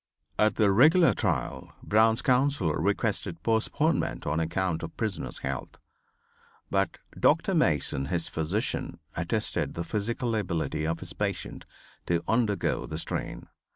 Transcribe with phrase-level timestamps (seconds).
[0.39, 5.77] At the regular trial Brown's counsel requested a postponement on account of the prisoner's health.
[6.71, 7.53] But Dr.
[7.53, 11.65] Mason, his physician, attested the physical ability of his patient
[12.07, 13.45] to undergo the strain.